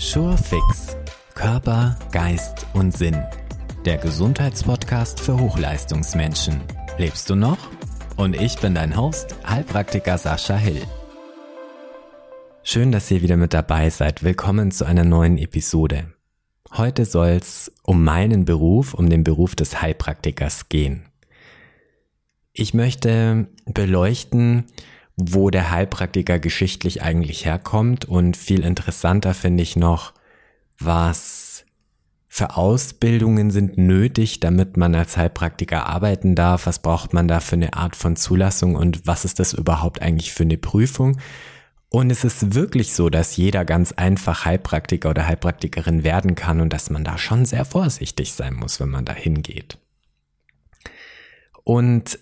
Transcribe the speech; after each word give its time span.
Surefix 0.00 0.96
Körper, 1.34 1.98
Geist 2.12 2.66
und 2.72 2.96
Sinn. 2.96 3.20
Der 3.84 3.98
Gesundheitspodcast 3.98 5.18
für 5.18 5.36
Hochleistungsmenschen. 5.36 6.60
Lebst 6.98 7.28
du 7.28 7.34
noch? 7.34 7.58
Und 8.16 8.40
ich 8.40 8.60
bin 8.60 8.76
dein 8.76 8.96
Host, 8.96 9.34
Heilpraktiker 9.44 10.16
Sascha 10.16 10.56
Hill. 10.56 10.82
Schön, 12.62 12.92
dass 12.92 13.10
ihr 13.10 13.22
wieder 13.22 13.36
mit 13.36 13.52
dabei 13.52 13.90
seid. 13.90 14.22
Willkommen 14.22 14.70
zu 14.70 14.84
einer 14.84 15.02
neuen 15.02 15.36
Episode. 15.36 16.12
Heute 16.70 17.04
soll 17.04 17.30
es 17.30 17.72
um 17.82 18.04
meinen 18.04 18.44
Beruf, 18.44 18.94
um 18.94 19.10
den 19.10 19.24
Beruf 19.24 19.56
des 19.56 19.82
Heilpraktikers 19.82 20.68
gehen. 20.68 21.06
Ich 22.52 22.72
möchte 22.72 23.48
beleuchten, 23.66 24.66
wo 25.18 25.50
der 25.50 25.70
Heilpraktiker 25.70 26.38
geschichtlich 26.38 27.02
eigentlich 27.02 27.44
herkommt 27.44 28.04
und 28.04 28.36
viel 28.36 28.64
interessanter 28.64 29.34
finde 29.34 29.64
ich 29.64 29.74
noch, 29.74 30.14
was 30.78 31.64
für 32.28 32.56
Ausbildungen 32.56 33.50
sind 33.50 33.78
nötig, 33.78 34.38
damit 34.38 34.76
man 34.76 34.94
als 34.94 35.16
Heilpraktiker 35.16 35.86
arbeiten 35.86 36.36
darf, 36.36 36.66
was 36.66 36.78
braucht 36.78 37.12
man 37.12 37.26
da 37.26 37.40
für 37.40 37.56
eine 37.56 37.74
Art 37.74 37.96
von 37.96 38.14
Zulassung 38.14 38.76
und 38.76 39.06
was 39.06 39.24
ist 39.24 39.40
das 39.40 39.54
überhaupt 39.54 40.02
eigentlich 40.02 40.32
für 40.32 40.44
eine 40.44 40.58
Prüfung. 40.58 41.18
Und 41.90 42.10
es 42.10 42.22
ist 42.22 42.54
wirklich 42.54 42.92
so, 42.92 43.08
dass 43.08 43.36
jeder 43.36 43.64
ganz 43.64 43.92
einfach 43.92 44.44
Heilpraktiker 44.44 45.10
oder 45.10 45.26
Heilpraktikerin 45.26 46.04
werden 46.04 46.36
kann 46.36 46.60
und 46.60 46.72
dass 46.72 46.90
man 46.90 47.02
da 47.02 47.18
schon 47.18 47.44
sehr 47.44 47.64
vorsichtig 47.64 48.34
sein 48.34 48.54
muss, 48.54 48.78
wenn 48.78 48.90
man 48.90 49.04
da 49.04 49.14
hingeht. 49.14 49.78
Und 51.64 52.20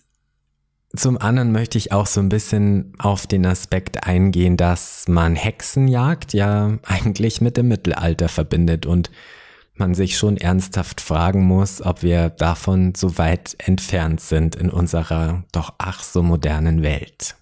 zum 0.96 1.18
anderen 1.18 1.52
möchte 1.52 1.78
ich 1.78 1.92
auch 1.92 2.06
so 2.06 2.20
ein 2.20 2.28
bisschen 2.28 2.92
auf 2.98 3.26
den 3.26 3.46
Aspekt 3.46 4.06
eingehen, 4.06 4.56
dass 4.56 5.06
man 5.08 5.34
Hexenjagd 5.36 6.32
ja 6.32 6.78
eigentlich 6.82 7.40
mit 7.40 7.56
dem 7.56 7.68
Mittelalter 7.68 8.28
verbindet 8.28 8.86
und 8.86 9.10
man 9.74 9.94
sich 9.94 10.16
schon 10.16 10.36
ernsthaft 10.36 11.00
fragen 11.00 11.44
muss, 11.44 11.82
ob 11.82 12.02
wir 12.02 12.30
davon 12.30 12.94
so 12.94 13.18
weit 13.18 13.56
entfernt 13.58 14.20
sind 14.20 14.54
in 14.56 14.70
unserer 14.70 15.44
doch 15.52 15.74
ach 15.78 16.02
so 16.02 16.22
modernen 16.22 16.82
Welt. 16.82 17.36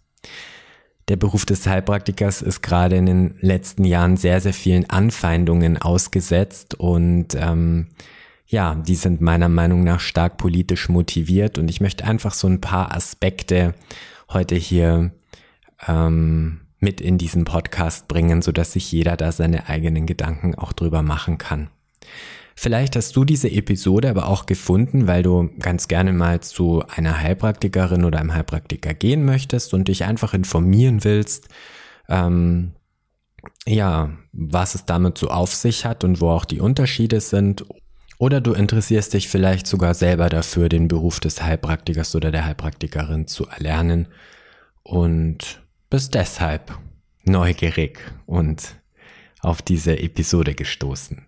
Der 1.09 1.17
Beruf 1.17 1.45
des 1.45 1.67
Heilpraktikers 1.67 2.41
ist 2.41 2.63
gerade 2.63 2.97
in 2.97 3.07
den 3.07 3.35
letzten 3.41 3.85
Jahren 3.85 4.17
sehr, 4.17 4.41
sehr 4.41 4.55
vielen 4.55 4.89
Anfeindungen 4.89 5.81
ausgesetzt 5.81 6.75
und 6.75 7.35
ähm, 7.35 7.89
ja, 8.47 8.75
die 8.75 8.95
sind 8.95 9.21
meiner 9.21 9.49
Meinung 9.49 9.85
nach 9.85 10.01
stark 10.01 10.37
politisch 10.37 10.89
motiviert 10.89 11.59
und 11.59 11.69
ich 11.69 11.81
möchte 11.81 12.05
einfach 12.05 12.35
so 12.35 12.47
ein 12.47 12.61
paar 12.61 12.95
Aspekte 12.95 13.75
heute 14.29 14.55
hier 14.55 15.13
ähm, 15.87 16.61
mit 16.79 17.01
in 17.01 17.19
diesen 17.19 17.45
Podcast 17.45 18.09
bringen, 18.09 18.43
so 18.43 18.53
dass 18.53 18.73
sich 18.73 18.93
jeder 18.93 19.17
da 19.17 19.33
seine 19.33 19.69
eigenen 19.69 20.07
Gedanken 20.07 20.55
auch 20.55 20.73
drüber 20.73 21.03
machen 21.03 21.39
kann. 21.39 21.71
Vielleicht 22.57 22.95
hast 22.95 23.17
du 23.17 23.25
diese 23.25 23.51
Episode 23.51 24.09
aber 24.09 24.29
auch 24.29 24.47
gefunden, 24.47 25.09
weil 25.09 25.25
du 25.25 25.51
ganz 25.59 25.89
gerne 25.89 26.13
mal 26.13 26.41
zu 26.41 26.85
einer 26.89 27.19
Heilpraktikerin 27.19 28.05
oder 28.05 28.21
einem 28.21 28.33
Heilpraktiker 28.33 28.95
gehen 28.95 29.25
möchtest 29.25 29.75
und 29.75 29.89
dich 29.89 30.05
einfach 30.05 30.35
informieren 30.35 31.03
willst, 31.03 31.49
ähm, 32.09 32.73
ja, 33.67 34.11
was 34.33 34.75
es 34.75 34.85
damit 34.85 35.19
so 35.19 35.29
auf 35.29 35.53
sich 35.53 35.85
hat 35.85 36.05
und 36.05 36.21
wo 36.21 36.31
auch 36.31 36.45
die 36.45 36.61
Unterschiede 36.61 37.21
sind. 37.21 37.65
Oder 38.25 38.41
du 38.41 38.55
interessierst 38.55 39.13
dich 39.13 39.29
vielleicht 39.29 39.67
sogar 39.67 39.93
selber 39.93 40.31
dafür, 40.31 40.71
den 40.71 40.89
Beruf 40.89 41.21
des 41.21 41.43
Heilpraktikers 41.43 42.17
oder 42.17 42.33
der 42.33 42.47
Heilpraktikerin 42.47 43.27
zu 43.27 43.47
erlernen 43.47 44.09
und 44.83 45.63
bist 45.91 46.15
deshalb 46.15 46.73
neugierig 47.25 47.99
und 48.25 48.77
auf 49.41 49.61
diese 49.61 49.99
Episode 49.99 50.55
gestoßen. 50.55 51.27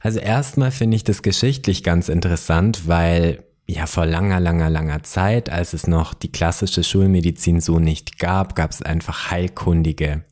Also 0.00 0.20
erstmal 0.20 0.70
finde 0.70 0.94
ich 0.94 1.02
das 1.02 1.22
geschichtlich 1.22 1.82
ganz 1.82 2.08
interessant, 2.08 2.86
weil 2.86 3.42
ja 3.66 3.86
vor 3.86 4.06
langer, 4.06 4.38
langer, 4.38 4.70
langer 4.70 5.02
Zeit, 5.02 5.50
als 5.50 5.72
es 5.72 5.88
noch 5.88 6.14
die 6.14 6.30
klassische 6.30 6.84
Schulmedizin 6.84 7.60
so 7.60 7.80
nicht 7.80 8.20
gab, 8.20 8.54
gab 8.54 8.70
es 8.70 8.80
einfach 8.80 9.32
Heilkundige. 9.32 10.22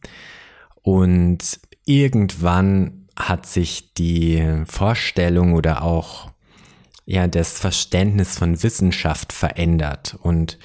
Und 0.82 1.58
irgendwann 1.84 2.97
hat 3.18 3.46
sich 3.46 3.94
die 3.94 4.62
Vorstellung 4.66 5.54
oder 5.54 5.82
auch 5.82 6.30
ja 7.04 7.26
das 7.26 7.58
Verständnis 7.58 8.38
von 8.38 8.62
Wissenschaft 8.62 9.32
verändert 9.32 10.16
und 10.22 10.58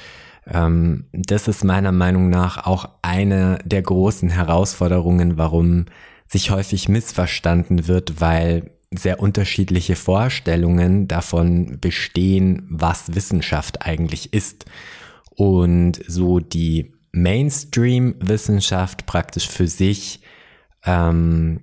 ähm, 0.48 1.06
das 1.14 1.48
ist 1.48 1.64
meiner 1.64 1.92
Meinung 1.92 2.30
nach 2.30 2.66
auch 2.66 2.90
eine 3.02 3.60
der 3.66 3.82
großen 3.82 4.30
Herausforderungen, 4.30 5.38
warum 5.38 5.86
sich 6.28 6.52
häufig 6.52 6.90
missverstanden 6.90 7.88
wird, 7.88 8.20
weil 8.20 8.72
sehr 8.92 9.20
unterschiedliche 9.20 9.96
Vorstellungen 9.96 11.08
davon 11.08 11.80
bestehen, 11.80 12.66
was 12.70 13.16
Wissenschaft 13.16 13.86
eigentlich 13.86 14.34
ist. 14.34 14.66
Und 15.30 16.00
so 16.08 16.40
die 16.40 16.94
Mainstream-Wissenschaft 17.12 19.06
praktisch 19.06 19.48
für 19.48 19.68
sich 19.68 20.22
ähm, 20.86 21.62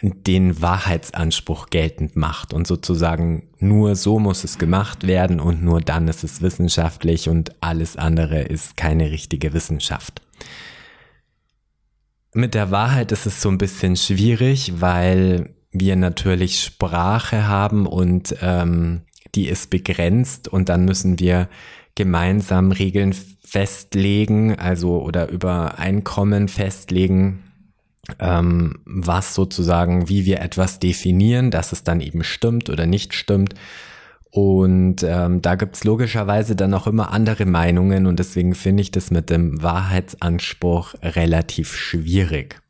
den 0.00 0.62
Wahrheitsanspruch 0.62 1.70
geltend 1.70 2.14
macht 2.14 2.52
und 2.52 2.66
sozusagen 2.66 3.48
nur 3.58 3.96
so 3.96 4.18
muss 4.18 4.44
es 4.44 4.58
gemacht 4.58 5.06
werden 5.06 5.40
und 5.40 5.62
nur 5.62 5.80
dann 5.80 6.06
ist 6.06 6.22
es 6.22 6.40
wissenschaftlich 6.40 7.28
und 7.28 7.52
alles 7.60 7.96
andere 7.96 8.42
ist 8.42 8.76
keine 8.76 9.10
richtige 9.10 9.52
Wissenschaft. 9.52 10.22
Mit 12.32 12.54
der 12.54 12.70
Wahrheit 12.70 13.10
ist 13.10 13.26
es 13.26 13.42
so 13.42 13.48
ein 13.48 13.58
bisschen 13.58 13.96
schwierig, 13.96 14.80
weil 14.80 15.54
wir 15.72 15.96
natürlich 15.96 16.62
Sprache 16.62 17.48
haben 17.48 17.86
und 17.86 18.36
ähm, 18.40 19.02
die 19.34 19.48
ist 19.48 19.70
begrenzt 19.70 20.46
und 20.46 20.68
dann 20.68 20.84
müssen 20.84 21.18
wir 21.18 21.48
gemeinsam 21.96 22.70
Regeln 22.70 23.12
festlegen, 23.42 24.56
also 24.56 25.02
oder 25.02 25.28
über 25.30 25.78
Einkommen 25.78 26.48
festlegen, 26.48 27.42
ähm, 28.18 28.80
was 28.84 29.34
sozusagen, 29.34 30.08
wie 30.08 30.24
wir 30.24 30.40
etwas 30.40 30.78
definieren, 30.78 31.50
dass 31.50 31.72
es 31.72 31.84
dann 31.84 32.00
eben 32.00 32.24
stimmt 32.24 32.70
oder 32.70 32.86
nicht 32.86 33.14
stimmt. 33.14 33.54
Und 34.30 35.02
ähm, 35.02 35.40
da 35.40 35.54
gibt's 35.54 35.84
logischerweise 35.84 36.54
dann 36.54 36.74
auch 36.74 36.86
immer 36.86 37.12
andere 37.12 37.46
Meinungen 37.46 38.06
und 38.06 38.18
deswegen 38.18 38.54
finde 38.54 38.82
ich 38.82 38.90
das 38.90 39.10
mit 39.10 39.30
dem 39.30 39.62
Wahrheitsanspruch 39.62 40.94
relativ 41.02 41.74
schwierig. 41.74 42.60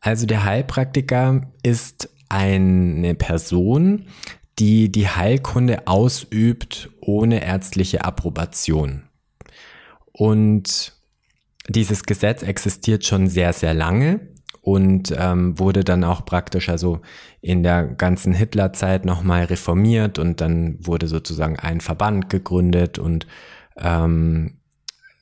Also 0.00 0.26
der 0.26 0.44
Heilpraktiker 0.44 1.42
ist 1.62 2.10
eine 2.28 3.14
Person, 3.14 4.06
die 4.58 4.90
die 4.90 5.08
Heilkunde 5.08 5.86
ausübt 5.86 6.90
ohne 7.00 7.44
ärztliche 7.44 8.04
Approbation. 8.04 9.02
Und 10.12 10.94
dieses 11.68 12.04
Gesetz 12.04 12.42
existiert 12.42 13.04
schon 13.04 13.28
sehr, 13.28 13.52
sehr 13.52 13.74
lange 13.74 14.20
und 14.66 15.14
ähm, 15.16 15.56
wurde 15.60 15.84
dann 15.84 16.02
auch 16.02 16.24
praktisch 16.24 16.68
also 16.70 17.00
in 17.40 17.62
der 17.62 17.86
ganzen 17.86 18.34
Hitlerzeit 18.34 19.04
nochmal 19.04 19.44
reformiert 19.44 20.18
und 20.18 20.40
dann 20.40 20.76
wurde 20.84 21.06
sozusagen 21.06 21.56
ein 21.56 21.80
Verband 21.80 22.30
gegründet 22.30 22.98
und 22.98 23.28
ähm, 23.76 24.58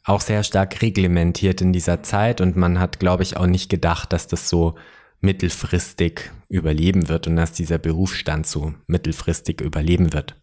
auch 0.03 0.23
sehr 0.23 0.45
stark 0.45 0.81
reglementiert 0.81 1.61
in 1.61 1.75
dieser 1.75 2.03
Zeit 2.03 2.41
und 2.41 2.57
man 2.57 2.81
hat, 2.81 2.99
glaube 2.99 3.23
ich, 3.23 3.37
auch 3.37 3.47
nicht 3.47 3.69
gedacht, 3.69 4.15
dass 4.15 4.27
das 4.29 4.49
so 4.49 4.77
mittelfristig 5.21 6.31
überleben 6.49 7.11
wird 7.11 7.27
und 7.27 7.37
dass 7.37 7.53
dieser 7.53 7.77
Berufsstand 7.77 8.47
so 8.47 8.73
mittelfristig 8.87 9.61
überleben 9.61 10.15
wird. 10.15 10.37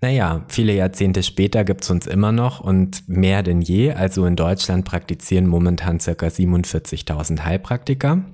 Naja, 0.00 0.44
viele 0.48 0.74
Jahrzehnte 0.74 1.22
später 1.22 1.62
gibt's 1.62 1.88
uns 1.88 2.08
immer 2.08 2.32
noch 2.32 2.58
und 2.58 3.08
mehr 3.08 3.44
denn 3.44 3.60
je. 3.60 3.92
Also 3.92 4.26
in 4.26 4.34
Deutschland 4.34 4.84
praktizieren 4.84 5.46
momentan 5.46 6.00
circa 6.00 6.26
47.000 6.26 7.44
Heilpraktiker 7.44 8.24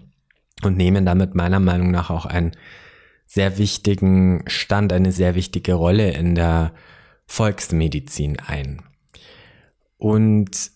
und 0.62 0.76
nehmen 0.76 1.04
damit 1.04 1.34
meiner 1.34 1.60
Meinung 1.60 1.90
nach 1.90 2.10
auch 2.10 2.26
einen 2.26 2.52
sehr 3.26 3.58
wichtigen 3.58 4.44
Stand, 4.46 4.92
eine 4.92 5.12
sehr 5.12 5.34
wichtige 5.34 5.74
Rolle 5.74 6.12
in 6.12 6.34
der 6.34 6.72
Volksmedizin 7.26 8.38
ein. 8.38 8.82
Und 9.98 10.70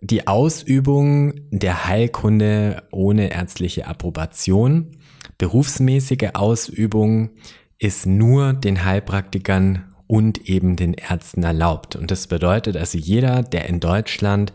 die 0.00 0.26
Ausübung 0.26 1.34
der 1.50 1.86
Heilkunde 1.86 2.84
ohne 2.92 3.32
ärztliche 3.32 3.86
Approbation, 3.86 4.96
berufsmäßige 5.38 6.30
Ausübung 6.34 7.30
ist 7.78 8.06
nur 8.06 8.52
den 8.52 8.84
Heilpraktikern 8.84 9.94
und 10.06 10.48
eben 10.48 10.76
den 10.76 10.94
Ärzten 10.94 11.42
erlaubt. 11.42 11.94
Und 11.96 12.10
das 12.10 12.26
bedeutet 12.26 12.76
also 12.76 12.96
jeder, 12.96 13.42
der 13.42 13.66
in 13.68 13.78
Deutschland 13.78 14.52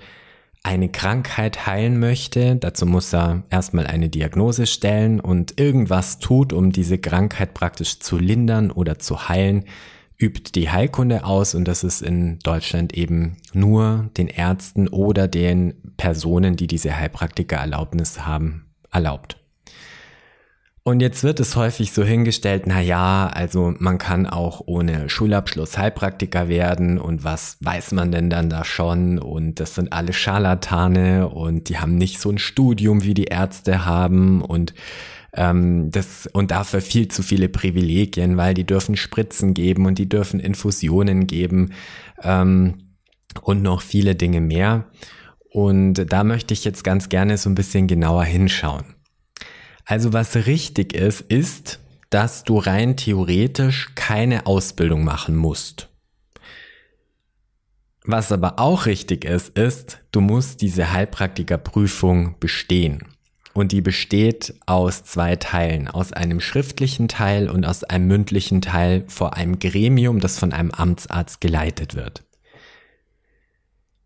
eine 0.63 0.87
Krankheit 0.89 1.67
heilen 1.67 1.99
möchte, 1.99 2.55
dazu 2.55 2.85
muss 2.85 3.13
er 3.13 3.43
erstmal 3.49 3.85
eine 3.85 4.09
Diagnose 4.09 4.65
stellen 4.65 5.19
und 5.19 5.59
irgendwas 5.59 6.19
tut, 6.19 6.53
um 6.53 6.71
diese 6.71 6.97
Krankheit 6.97 7.53
praktisch 7.53 7.99
zu 7.99 8.17
lindern 8.17 8.71
oder 8.71 8.97
zu 8.97 9.27
heilen, 9.27 9.65
übt 10.17 10.51
die 10.55 10.69
Heilkunde 10.69 11.25
aus 11.25 11.53
und 11.53 11.67
das 11.67 11.83
ist 11.83 12.01
in 12.01 12.39
Deutschland 12.39 12.93
eben 12.93 13.37
nur 13.51 14.09
den 14.15 14.27
Ärzten 14.29 14.87
oder 14.87 15.27
den 15.27 15.73
Personen, 15.97 16.55
die 16.55 16.67
diese 16.67 16.95
Heilpraktikererlaubnis 16.95 18.25
haben, 18.25 18.65
erlaubt. 18.89 19.42
Und 20.85 20.99
jetzt 20.99 21.23
wird 21.23 21.39
es 21.39 21.55
häufig 21.55 21.93
so 21.93 22.03
hingestellt, 22.03 22.63
na 22.65 22.81
ja, 22.81 23.27
also 23.27 23.73
man 23.79 23.97
kann 23.97 24.27
auch 24.27 24.61
ohne 24.65 25.07
Schulabschluss 25.07 25.77
Heilpraktiker 25.77 26.49
werden 26.49 26.99
und 26.99 27.23
was 27.23 27.55
weiß 27.61 27.93
man 27.93 28.11
denn 28.11 28.29
dann 28.29 28.49
da 28.49 28.65
schon 28.65 29.17
und 29.17 29.61
das 29.61 29.75
sind 29.75 29.93
alle 29.93 30.11
Scharlatane 30.11 31.29
und 31.29 31.69
die 31.69 31.77
haben 31.77 31.95
nicht 31.95 32.19
so 32.19 32.29
ein 32.29 32.37
Studium 32.37 33.03
wie 33.03 33.13
die 33.13 33.25
Ärzte 33.25 33.85
haben 33.85 34.41
und 34.41 34.73
ähm, 35.33 35.89
das 35.89 36.27
und 36.27 36.51
dafür 36.51 36.81
viel 36.81 37.07
zu 37.07 37.23
viele 37.23 37.47
Privilegien, 37.47 38.35
weil 38.35 38.53
die 38.53 38.65
dürfen 38.65 38.97
Spritzen 38.97 39.53
geben 39.53 39.85
und 39.85 39.97
die 39.99 40.09
dürfen 40.09 40.41
Infusionen 40.41 41.27
geben 41.27 41.71
ähm, 42.21 42.89
und 43.41 43.61
noch 43.61 43.81
viele 43.81 44.15
Dinge 44.15 44.41
mehr. 44.41 44.87
Und 45.49 46.11
da 46.11 46.25
möchte 46.25 46.53
ich 46.53 46.65
jetzt 46.65 46.83
ganz 46.83 47.07
gerne 47.07 47.37
so 47.37 47.49
ein 47.49 47.55
bisschen 47.55 47.87
genauer 47.87 48.25
hinschauen. 48.25 48.83
Also 49.85 50.13
was 50.13 50.35
richtig 50.35 50.93
ist, 50.93 51.21
ist, 51.21 51.79
dass 52.09 52.43
du 52.43 52.57
rein 52.57 52.95
theoretisch 52.95 53.91
keine 53.95 54.45
Ausbildung 54.45 55.03
machen 55.03 55.35
musst. 55.35 55.89
Was 58.05 58.31
aber 58.31 58.59
auch 58.59 58.85
richtig 58.85 59.25
ist, 59.25 59.57
ist, 59.57 59.99
du 60.11 60.21
musst 60.21 60.61
diese 60.61 60.91
Heilpraktikerprüfung 60.91 62.35
bestehen. 62.39 63.03
Und 63.53 63.71
die 63.71 63.81
besteht 63.81 64.55
aus 64.65 65.03
zwei 65.03 65.35
Teilen, 65.35 65.87
aus 65.87 66.11
einem 66.11 66.39
schriftlichen 66.39 67.07
Teil 67.07 67.49
und 67.49 67.65
aus 67.65 67.83
einem 67.83 68.07
mündlichen 68.07 68.61
Teil 68.61 69.05
vor 69.07 69.35
einem 69.35 69.59
Gremium, 69.59 70.19
das 70.19 70.39
von 70.39 70.53
einem 70.53 70.71
Amtsarzt 70.71 71.39
geleitet 71.39 71.95
wird. 71.95 72.23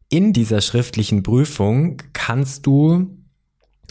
In 0.09 0.31
dieser 0.31 0.61
schriftlichen 0.61 1.23
Prüfung 1.23 1.97
kannst 2.13 2.65
du 2.65 3.16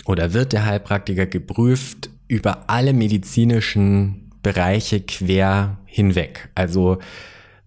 oder 0.04 0.32
wird 0.32 0.52
der 0.52 0.66
Heilpraktiker 0.66 1.26
geprüft 1.26 2.10
über 2.28 2.68
alle 2.68 2.92
medizinischen 2.92 4.30
Bereiche 4.42 5.00
quer 5.00 5.78
hinweg. 5.86 6.48
Also 6.54 6.98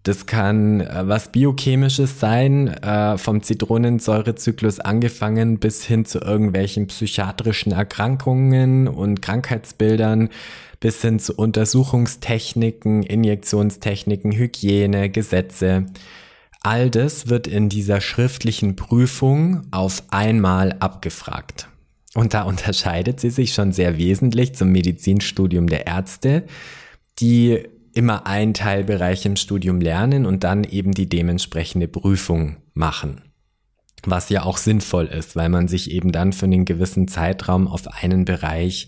das 0.03 0.25
kann 0.25 0.81
äh, 0.81 1.07
was 1.07 1.31
Biochemisches 1.31 2.19
sein, 2.19 2.67
äh, 2.67 3.17
vom 3.17 3.43
Zitronensäurezyklus 3.43 4.79
angefangen 4.79 5.59
bis 5.59 5.83
hin 5.83 6.05
zu 6.05 6.19
irgendwelchen 6.19 6.87
psychiatrischen 6.87 7.73
Erkrankungen 7.73 8.87
und 8.87 9.21
Krankheitsbildern, 9.21 10.29
bis 10.79 11.01
hin 11.01 11.19
zu 11.19 11.35
Untersuchungstechniken, 11.35 13.03
Injektionstechniken, 13.03 14.31
Hygiene, 14.31 15.09
Gesetze. 15.09 15.87
All 16.63 16.89
das 16.89 17.27
wird 17.27 17.47
in 17.47 17.67
dieser 17.67 17.99
schriftlichen 17.99 18.75
Prüfung 18.77 19.67
auf 19.71 20.03
einmal 20.11 20.77
abgefragt. 20.79 21.67
Und 22.15 22.33
da 22.33 22.43
unterscheidet 22.43 23.19
sie 23.19 23.29
sich 23.29 23.53
schon 23.53 23.71
sehr 23.71 23.97
wesentlich 23.97 24.55
zum 24.55 24.69
Medizinstudium 24.69 25.67
der 25.67 25.87
Ärzte, 25.87 26.45
die 27.19 27.63
immer 27.93 28.27
einen 28.27 28.53
Teilbereich 28.53 29.25
im 29.25 29.35
Studium 29.35 29.81
lernen 29.81 30.25
und 30.25 30.43
dann 30.43 30.63
eben 30.63 30.93
die 30.93 31.09
dementsprechende 31.09 31.87
Prüfung 31.87 32.57
machen. 32.73 33.21
Was 34.03 34.29
ja 34.29 34.43
auch 34.43 34.57
sinnvoll 34.57 35.07
ist, 35.07 35.35
weil 35.35 35.49
man 35.49 35.67
sich 35.67 35.91
eben 35.91 36.11
dann 36.11 36.31
für 36.31 36.45
einen 36.45 36.65
gewissen 36.65 37.07
Zeitraum 37.07 37.67
auf 37.67 37.87
einen 38.01 38.23
Bereich 38.25 38.87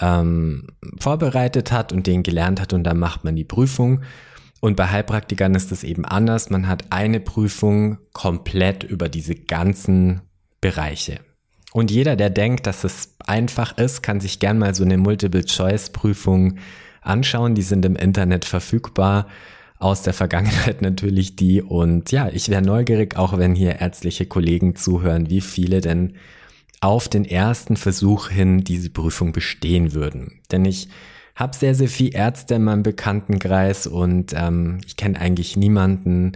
ähm, 0.00 0.66
vorbereitet 0.98 1.70
hat 1.70 1.92
und 1.92 2.06
den 2.06 2.22
gelernt 2.22 2.60
hat 2.60 2.72
und 2.72 2.84
dann 2.84 2.98
macht 2.98 3.24
man 3.24 3.36
die 3.36 3.44
Prüfung. 3.44 4.02
Und 4.60 4.76
bei 4.76 4.88
Heilpraktikern 4.88 5.54
ist 5.54 5.70
es 5.70 5.84
eben 5.84 6.04
anders. 6.04 6.50
Man 6.50 6.68
hat 6.68 6.86
eine 6.90 7.20
Prüfung 7.20 7.98
komplett 8.12 8.84
über 8.84 9.08
diese 9.08 9.34
ganzen 9.34 10.22
Bereiche. 10.60 11.20
Und 11.72 11.90
jeder, 11.90 12.16
der 12.16 12.30
denkt, 12.30 12.66
dass 12.66 12.84
es 12.84 13.14
einfach 13.26 13.76
ist, 13.78 14.02
kann 14.02 14.20
sich 14.20 14.38
gern 14.38 14.58
mal 14.58 14.74
so 14.74 14.84
eine 14.84 14.98
Multiple-Choice-Prüfung 14.98 16.58
anschauen. 17.00 17.54
Die 17.54 17.62
sind 17.62 17.84
im 17.84 17.96
Internet 17.96 18.44
verfügbar. 18.44 19.26
Aus 19.78 20.02
der 20.02 20.12
Vergangenheit 20.12 20.80
natürlich 20.82 21.34
die. 21.34 21.62
Und 21.62 22.12
ja, 22.12 22.28
ich 22.28 22.48
wäre 22.48 22.62
neugierig, 22.62 23.16
auch 23.16 23.36
wenn 23.38 23.54
hier 23.54 23.80
ärztliche 23.80 24.26
Kollegen 24.26 24.76
zuhören, 24.76 25.30
wie 25.30 25.40
viele 25.40 25.80
denn 25.80 26.14
auf 26.80 27.08
den 27.08 27.24
ersten 27.24 27.76
Versuch 27.76 28.28
hin 28.28 28.64
diese 28.64 28.90
Prüfung 28.90 29.32
bestehen 29.32 29.94
würden. 29.94 30.40
Denn 30.50 30.64
ich 30.64 30.88
habe 31.34 31.56
sehr, 31.56 31.74
sehr 31.74 31.88
viele 31.88 32.12
Ärzte 32.16 32.56
in 32.56 32.64
meinem 32.64 32.82
Bekanntenkreis 32.82 33.86
und 33.86 34.32
ähm, 34.34 34.78
ich 34.84 34.96
kenne 34.96 35.18
eigentlich 35.18 35.56
niemanden, 35.56 36.32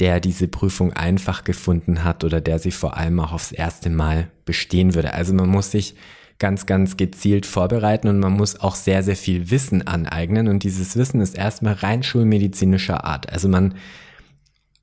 der 0.00 0.20
diese 0.20 0.48
Prüfung 0.48 0.92
einfach 0.92 1.44
gefunden 1.44 2.04
hat 2.04 2.24
oder 2.24 2.40
der 2.40 2.58
sie 2.58 2.72
vor 2.72 2.96
allem 2.96 3.20
auch 3.20 3.32
aufs 3.32 3.52
erste 3.52 3.90
Mal 3.90 4.30
bestehen 4.44 4.94
würde. 4.94 5.14
Also 5.14 5.32
man 5.34 5.48
muss 5.48 5.70
sich 5.70 5.94
ganz, 6.38 6.66
ganz 6.66 6.96
gezielt 6.96 7.46
vorbereiten 7.46 8.08
und 8.08 8.18
man 8.18 8.32
muss 8.32 8.60
auch 8.60 8.74
sehr, 8.74 9.02
sehr 9.02 9.16
viel 9.16 9.50
Wissen 9.50 9.86
aneignen 9.86 10.48
und 10.48 10.64
dieses 10.64 10.96
Wissen 10.96 11.20
ist 11.20 11.36
erstmal 11.36 11.74
rein 11.74 12.02
schulmedizinischer 12.02 13.04
Art. 13.04 13.32
Also 13.32 13.48
man 13.48 13.74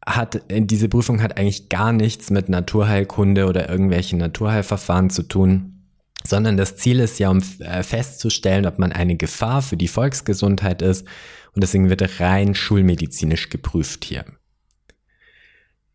hat, 0.06 0.42
diese 0.50 0.90
Prüfung 0.90 1.22
hat 1.22 1.38
eigentlich 1.38 1.70
gar 1.70 1.94
nichts 1.94 2.30
mit 2.30 2.50
Naturheilkunde 2.50 3.46
oder 3.48 3.70
irgendwelchen 3.70 4.20
Naturheilverfahren 4.20 5.10
zu 5.10 5.24
tun, 5.24 5.84
sondern 6.26 6.58
das 6.58 6.78
Ziel 6.78 7.00
ist 7.00 7.20
ja, 7.20 7.30
um 7.30 7.42
äh, 7.60 7.84
festzustellen, 7.84 8.66
ob 8.66 8.80
man 8.80 8.92
eine 8.92 9.16
Gefahr 9.16 9.62
für 9.62 9.78
die 9.78 9.88
Volksgesundheit 9.88 10.82
ist 10.82 11.06
und 11.54 11.64
deswegen 11.64 11.90
wird 11.90 12.20
rein 12.20 12.56
schulmedizinisch 12.56 13.50
geprüft 13.50 14.06
hier. 14.06 14.26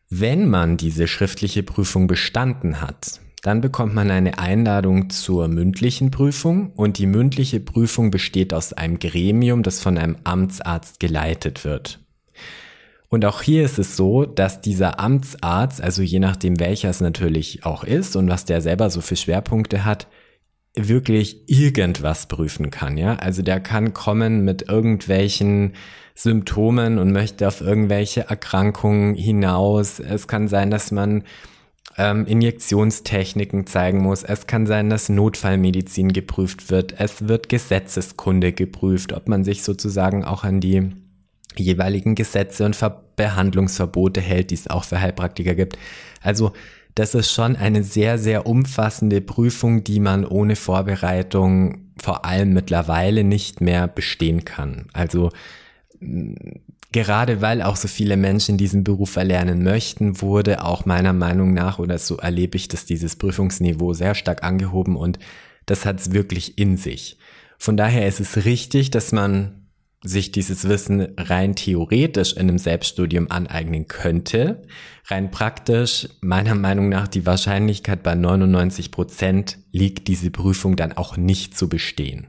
Wenn 0.09 0.49
man 0.49 0.77
diese 0.77 1.09
schriftliche 1.09 1.65
Prüfung 1.65 2.07
bestanden 2.07 2.81
hat, 2.81 3.21
dann 3.43 3.61
bekommt 3.61 3.93
man 3.93 4.09
eine 4.13 4.39
Einladung 4.39 5.11
zur 5.11 5.49
mündlichen 5.49 6.13
Prüfung 6.13 6.71
und 6.75 6.99
die 6.99 7.07
mündliche 7.07 7.59
Prüfung 7.59 8.13
besteht 8.13 8.55
aus 8.55 8.73
einem 8.73 9.01
Gremium, 9.01 9.65
das 9.65 9.81
von 9.81 9.99
einem 9.99 10.17
Amtsarzt 10.23 11.01
geleitet 11.01 11.65
wird. 11.65 11.99
Und 13.09 13.25
auch 13.25 13.43
hier 13.43 13.65
ist 13.65 13.81
es 13.81 13.97
so, 13.97 14.27
dass 14.27 14.61
dieser 14.61 15.01
Amtsarzt, 15.01 15.81
also 15.81 16.03
je 16.03 16.21
nachdem 16.21 16.61
welcher 16.61 16.91
es 16.91 17.01
natürlich 17.01 17.65
auch 17.65 17.83
ist 17.83 18.15
und 18.15 18.29
was 18.29 18.45
der 18.45 18.61
selber 18.61 18.91
so 18.91 19.01
für 19.01 19.17
Schwerpunkte 19.17 19.85
hat, 19.85 20.07
wirklich 20.77 21.49
irgendwas 21.49 22.27
prüfen 22.27 22.71
kann, 22.71 22.97
ja. 22.97 23.15
Also 23.17 23.43
der 23.43 23.59
kann 23.59 23.93
kommen 23.93 24.45
mit 24.45 24.69
irgendwelchen 24.69 25.73
Symptomen 26.17 26.99
und 26.99 27.13
möchte 27.13 27.47
auf 27.47 27.61
irgendwelche 27.61 28.23
Erkrankungen 28.23 29.15
hinaus. 29.15 30.01
Es 30.01 30.27
kann 30.27 30.49
sein, 30.49 30.71
dass 30.71 30.91
man 30.91 31.25
ähm, 31.99 32.27
Injektionstechniken 32.27 33.67
zeigen 33.67 34.01
muss. 34.01 34.25
Es 34.25 34.47
kann 34.47 34.67
sein, 34.67 34.89
dass 34.89 35.11
Notfallmedizin 35.11 36.13
geprüft 36.13 36.71
wird. 36.71 36.95
Es 36.99 37.29
wird 37.29 37.51
Gesetzeskunde 37.51 38.53
geprüft, 38.53 39.13
ob 39.13 39.29
man 39.29 39.45
sich 39.45 39.63
sozusagen 39.63 40.25
auch 40.25 40.43
an 40.43 40.61
die 40.61 40.91
jeweiligen 41.55 42.15
Gesetze 42.15 42.65
und 42.65 42.75
Ver 42.75 43.03
Behandlungsverbote 43.17 44.21
hält, 44.21 44.51
die 44.51 44.57
es 44.57 44.69
auch 44.69 44.85
für 44.85 45.01
Heilpraktiker 45.01 45.55
gibt. 45.55 45.79
Also 46.21 46.53
das 46.95 47.15
ist 47.15 47.33
schon 47.33 47.57
eine 47.57 47.83
sehr, 47.83 48.19
sehr 48.19 48.47
umfassende 48.47 49.23
Prüfung, 49.23 49.83
die 49.85 50.01
man 50.01 50.27
ohne 50.27 50.55
Vorbereitung 50.55 51.93
vor 51.99 52.27
allem 52.27 52.53
mittlerweile 52.53 53.25
nicht 53.25 53.63
mehr 53.63 53.89
bestehen 53.89 54.45
kann. 54.45 54.89
Also 54.93 55.31
gerade 56.93 57.41
weil 57.41 57.63
auch 57.63 57.77
so 57.77 57.89
viele 57.89 58.17
Menschen 58.17 58.57
diesen 58.57 58.85
Beruf 58.85 59.17
erlernen 59.17 59.63
möchten, 59.63 60.21
wurde 60.21 60.65
auch 60.65 60.87
meiner 60.87 61.13
Meinung 61.13 61.53
nach, 61.53 61.79
oder 61.79 61.99
so 61.99 62.17
erlebe 62.17 62.57
ich, 62.57 62.69
dass 62.69 62.87
dieses 62.87 63.17
Prüfungsniveau 63.17 63.93
sehr 63.93 64.15
stark 64.15 64.43
angehoben 64.43 64.97
und 64.97 65.19
das 65.67 65.85
hat 65.85 66.01
es 66.01 66.13
wirklich 66.13 66.59
in 66.59 66.77
sich. 66.77 67.19
Von 67.59 67.77
daher 67.77 68.07
ist 68.07 68.21
es 68.21 68.45
richtig, 68.45 68.91
dass 68.91 69.13
man 69.13 69.67
sich 70.03 70.31
dieses 70.31 70.69
Wissen 70.69 71.09
rein 71.17 71.57
theoretisch 71.57 72.35
in 72.35 72.49
einem 72.49 72.59
Selbststudium 72.59 73.31
aneignen 73.31 73.89
könnte. 73.89 74.63
Rein 75.07 75.31
praktisch, 75.31 76.09
meiner 76.21 76.55
Meinung 76.55 76.89
nach, 76.89 77.09
die 77.09 77.27
Wahrscheinlichkeit 77.27 78.03
bei 78.03 78.15
99 78.15 78.91
Prozent 78.91 79.59
liegt, 79.73 80.07
diese 80.09 80.31
Prüfung 80.31 80.77
dann 80.77 80.93
auch 80.93 81.17
nicht 81.17 81.57
zu 81.57 81.69
bestehen. 81.69 82.29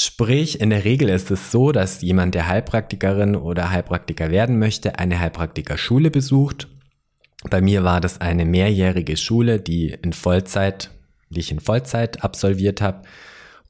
Sprich, 0.00 0.60
in 0.60 0.70
der 0.70 0.84
Regel 0.84 1.08
ist 1.08 1.28
es 1.32 1.50
so, 1.50 1.72
dass 1.72 2.02
jemand, 2.02 2.36
der 2.36 2.46
Heilpraktikerin 2.46 3.34
oder 3.34 3.72
Heilpraktiker 3.72 4.30
werden 4.30 4.56
möchte, 4.56 4.96
eine 4.96 5.18
Heilpraktikerschule 5.18 6.12
besucht. 6.12 6.68
Bei 7.50 7.60
mir 7.60 7.82
war 7.82 8.00
das 8.00 8.20
eine 8.20 8.44
mehrjährige 8.44 9.16
Schule, 9.16 9.58
die 9.58 9.88
in 9.88 10.12
Vollzeit, 10.12 10.92
die 11.30 11.40
ich 11.40 11.50
in 11.50 11.58
Vollzeit 11.58 12.22
absolviert 12.22 12.80
habe. 12.80 13.02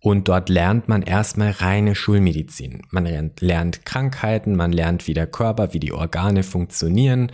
Und 0.01 0.29
dort 0.29 0.51
lernt 0.51 0.87
man 0.87 1.01
erstmal 1.01 1.53
reine 1.53 1.95
Schulmedizin. 1.95 2.83
Man 2.91 3.07
lernt, 3.07 3.41
lernt 3.41 3.87
Krankheiten, 3.87 4.55
man 4.55 4.73
lernt, 4.73 5.07
wie 5.07 5.15
der 5.15 5.29
Körper, 5.29 5.73
wie 5.73 5.81
die 5.81 5.95
Organe 5.95 6.43
funktionieren, 6.43 7.33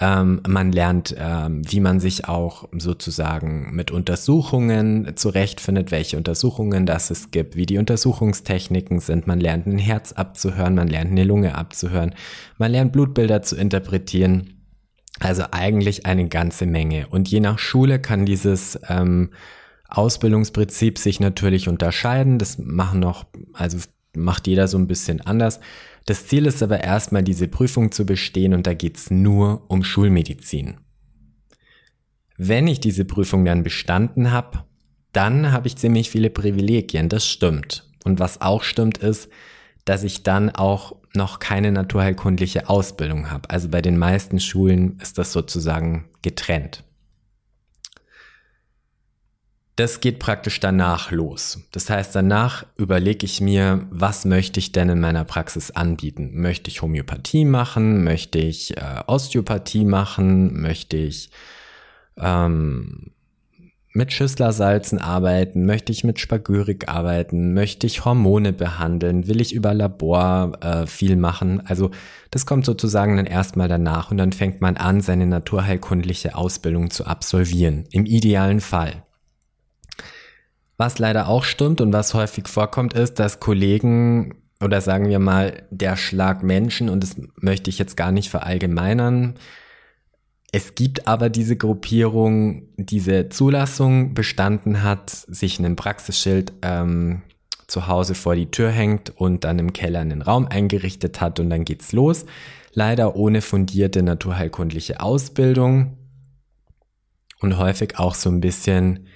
ähm, 0.00 0.40
man 0.48 0.72
lernt, 0.72 1.14
ähm, 1.18 1.62
wie 1.70 1.80
man 1.80 2.00
sich 2.00 2.26
auch 2.26 2.66
sozusagen 2.72 3.74
mit 3.74 3.90
Untersuchungen 3.90 5.14
zurechtfindet, 5.16 5.90
welche 5.90 6.16
Untersuchungen 6.16 6.86
das 6.86 7.10
es 7.10 7.30
gibt, 7.30 7.54
wie 7.54 7.66
die 7.66 7.76
Untersuchungstechniken 7.76 9.00
sind. 9.00 9.26
Man 9.26 9.40
lernt 9.40 9.66
ein 9.66 9.78
Herz 9.78 10.12
abzuhören, 10.12 10.74
man 10.74 10.88
lernt 10.88 11.10
eine 11.10 11.24
Lunge 11.24 11.54
abzuhören, 11.54 12.14
man 12.56 12.72
lernt 12.72 12.92
Blutbilder 12.92 13.42
zu 13.42 13.56
interpretieren. 13.56 14.54
Also 15.18 15.44
eigentlich 15.50 16.06
eine 16.06 16.28
ganze 16.28 16.64
Menge. 16.64 17.06
Und 17.08 17.28
je 17.28 17.40
nach 17.40 17.58
Schule 17.58 18.00
kann 18.00 18.24
dieses 18.24 18.80
ähm, 18.88 19.30
Ausbildungsprinzip 19.86 20.96
sich 20.96 21.20
natürlich 21.20 21.68
unterscheiden. 21.68 22.38
Das 22.38 22.56
machen 22.56 23.00
noch, 23.00 23.26
also 23.52 23.76
macht 24.16 24.46
jeder 24.46 24.66
so 24.66 24.78
ein 24.78 24.86
bisschen 24.86 25.20
anders. 25.20 25.60
Das 26.06 26.26
Ziel 26.26 26.46
ist 26.46 26.62
aber 26.62 26.82
erstmal, 26.82 27.22
diese 27.22 27.48
Prüfung 27.48 27.92
zu 27.92 28.06
bestehen 28.06 28.54
und 28.54 28.66
da 28.66 28.74
geht's 28.74 29.10
nur 29.10 29.64
um 29.68 29.84
Schulmedizin. 29.84 30.78
Wenn 32.36 32.66
ich 32.66 32.80
diese 32.80 33.04
Prüfung 33.04 33.44
dann 33.44 33.62
bestanden 33.62 34.30
habe, 34.32 34.64
dann 35.12 35.52
habe 35.52 35.66
ich 35.66 35.76
ziemlich 35.76 36.10
viele 36.10 36.30
Privilegien, 36.30 37.08
das 37.08 37.26
stimmt. 37.26 37.88
Und 38.04 38.18
was 38.18 38.40
auch 38.40 38.62
stimmt 38.62 38.98
ist, 38.98 39.28
dass 39.84 40.04
ich 40.04 40.22
dann 40.22 40.50
auch 40.50 40.96
noch 41.14 41.38
keine 41.38 41.72
naturheilkundliche 41.72 42.68
Ausbildung 42.68 43.30
habe. 43.30 43.50
Also 43.50 43.68
bei 43.68 43.82
den 43.82 43.98
meisten 43.98 44.40
Schulen 44.40 44.98
ist 45.00 45.18
das 45.18 45.32
sozusagen 45.32 46.08
getrennt. 46.22 46.84
Das 49.80 50.02
geht 50.02 50.18
praktisch 50.18 50.60
danach 50.60 51.10
los. 51.10 51.58
Das 51.72 51.88
heißt, 51.88 52.14
danach 52.14 52.66
überlege 52.76 53.24
ich 53.24 53.40
mir, 53.40 53.86
was 53.88 54.26
möchte 54.26 54.60
ich 54.60 54.72
denn 54.72 54.90
in 54.90 55.00
meiner 55.00 55.24
Praxis 55.24 55.70
anbieten? 55.70 56.32
Möchte 56.34 56.68
ich 56.68 56.82
Homöopathie 56.82 57.46
machen? 57.46 58.04
Möchte 58.04 58.36
ich 58.36 58.76
äh, 58.76 59.00
Osteopathie 59.06 59.86
machen? 59.86 60.60
Möchte 60.60 60.98
ich 60.98 61.30
ähm, 62.18 63.12
mit 63.94 64.12
Schüsslersalzen 64.12 64.98
arbeiten? 64.98 65.64
Möchte 65.64 65.92
ich 65.92 66.04
mit 66.04 66.20
Spagyrik 66.20 66.90
arbeiten? 66.90 67.54
Möchte 67.54 67.86
ich 67.86 68.04
Hormone 68.04 68.52
behandeln? 68.52 69.28
Will 69.28 69.40
ich 69.40 69.54
über 69.54 69.72
Labor 69.72 70.58
äh, 70.60 70.86
viel 70.86 71.16
machen? 71.16 71.62
Also 71.64 71.90
das 72.30 72.44
kommt 72.44 72.66
sozusagen 72.66 73.16
dann 73.16 73.24
erstmal 73.24 73.68
danach 73.68 74.10
und 74.10 74.18
dann 74.18 74.32
fängt 74.32 74.60
man 74.60 74.76
an, 74.76 75.00
seine 75.00 75.26
naturheilkundliche 75.26 76.34
Ausbildung 76.34 76.90
zu 76.90 77.06
absolvieren. 77.06 77.86
Im 77.92 78.04
idealen 78.04 78.60
Fall. 78.60 79.04
Was 80.80 80.98
leider 80.98 81.28
auch 81.28 81.44
stimmt 81.44 81.82
und 81.82 81.92
was 81.92 82.14
häufig 82.14 82.48
vorkommt, 82.48 82.94
ist, 82.94 83.18
dass 83.18 83.38
Kollegen 83.38 84.36
oder 84.62 84.80
sagen 84.80 85.10
wir 85.10 85.18
mal 85.18 85.64
der 85.70 85.98
Schlag 85.98 86.42
Menschen, 86.42 86.88
und 86.88 87.02
das 87.02 87.16
möchte 87.38 87.68
ich 87.68 87.78
jetzt 87.78 87.98
gar 87.98 88.12
nicht 88.12 88.30
verallgemeinern, 88.30 89.34
es 90.52 90.74
gibt 90.74 91.06
aber 91.06 91.28
diese 91.28 91.58
Gruppierung, 91.58 92.62
diese 92.78 93.28
Zulassung 93.28 94.14
bestanden 94.14 94.82
hat, 94.82 95.10
sich 95.10 95.58
ein 95.58 95.76
Praxisschild 95.76 96.54
ähm, 96.62 97.20
zu 97.66 97.86
Hause 97.86 98.14
vor 98.14 98.34
die 98.34 98.50
Tür 98.50 98.70
hängt 98.70 99.10
und 99.10 99.44
dann 99.44 99.58
im 99.58 99.74
Keller 99.74 100.00
einen 100.00 100.22
Raum 100.22 100.46
eingerichtet 100.48 101.20
hat 101.20 101.40
und 101.40 101.50
dann 101.50 101.66
geht's 101.66 101.92
los. 101.92 102.24
Leider 102.72 103.16
ohne 103.16 103.42
fundierte 103.42 104.02
naturheilkundliche 104.02 105.00
Ausbildung 105.00 105.98
und 107.38 107.58
häufig 107.58 107.98
auch 107.98 108.14
so 108.14 108.30
ein 108.30 108.40
bisschen, 108.40 109.08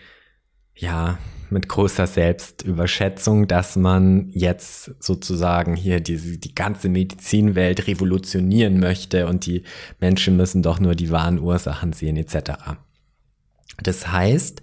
ja, 0.75 1.16
mit 1.54 1.68
großer 1.68 2.06
Selbstüberschätzung, 2.06 3.49
dass 3.49 3.76
man 3.76 4.28
jetzt 4.34 5.02
sozusagen 5.02 5.76
hier 5.76 6.00
die, 6.00 6.38
die 6.38 6.54
ganze 6.54 6.90
Medizinwelt 6.90 7.87
revolutionieren 7.87 8.80
möchte 8.80 9.26
und 9.26 9.46
die 9.46 9.62
Menschen 10.00 10.37
müssen 10.37 10.62
doch 10.62 10.80
nur 10.80 10.94
die 10.94 11.11
wahren 11.11 11.38
Ursachen 11.38 11.94
sehen 11.94 12.16
etc. 12.16 12.76
Das 13.82 14.12
heißt, 14.12 14.61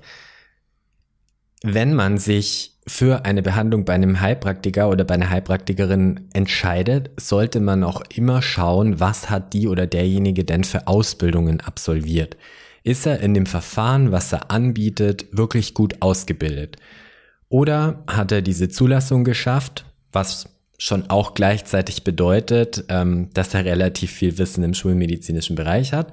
wenn 1.64 1.94
man 1.94 2.18
sich 2.18 2.78
für 2.86 3.26
eine 3.26 3.42
Behandlung 3.42 3.86
bei 3.86 3.94
einem 3.94 4.20
Heilpraktiker 4.20 4.90
oder 4.90 5.04
bei 5.04 5.14
einer 5.14 5.30
Heilpraktikerin 5.30 6.28
entscheidet, 6.34 7.12
sollte 7.18 7.60
man 7.60 7.84
auch 7.84 8.02
immer 8.16 8.42
schauen, 8.42 9.00
was 9.00 9.30
hat 9.30 9.54
die 9.54 9.68
oder 9.68 9.88
derjenige 9.88 10.44
denn 10.44 10.64
für 10.64 10.88
Ausbildungen 10.88 11.62
absolviert 11.62 12.36
ist 12.84 13.06
er 13.06 13.20
in 13.20 13.34
dem 13.34 13.46
Verfahren, 13.46 14.12
was 14.12 14.34
er 14.34 14.52
anbietet, 14.52 15.26
wirklich 15.32 15.74
gut 15.74 16.02
ausgebildet? 16.02 16.78
Oder 17.50 18.04
hat 18.08 18.32
er 18.32 18.42
diese 18.42 18.70
Zulassung 18.70 19.24
geschafft, 19.24 19.86
was 20.12 20.50
schon 20.78 21.10
auch 21.10 21.36
gleichzeitig 21.36 22.04
bedeutet, 22.04 22.86
ähm, 22.90 23.30
dass 23.34 23.54
er 23.54 23.66
relativ 23.66 24.12
viel 24.12 24.38
Wissen 24.40 24.64
im 24.64 24.74
schulmedizinischen 24.74 25.56
Bereich 25.56 25.94
hat, 25.94 26.12